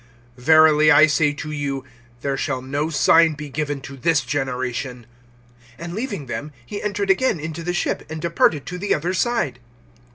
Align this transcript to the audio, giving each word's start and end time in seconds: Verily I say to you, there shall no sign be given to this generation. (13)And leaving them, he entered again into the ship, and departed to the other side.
Verily 0.39 0.89
I 0.89 1.05
say 1.05 1.31
to 1.33 1.51
you, 1.51 1.83
there 2.21 2.35
shall 2.35 2.63
no 2.63 2.89
sign 2.89 3.33
be 3.33 3.49
given 3.49 3.81
to 3.81 3.95
this 3.95 4.21
generation. 4.21 5.05
(13)And 5.79 5.93
leaving 5.93 6.25
them, 6.25 6.51
he 6.65 6.81
entered 6.81 7.11
again 7.11 7.39
into 7.39 7.61
the 7.61 7.71
ship, 7.71 8.01
and 8.09 8.19
departed 8.19 8.65
to 8.65 8.79
the 8.79 8.95
other 8.95 9.13
side. 9.13 9.59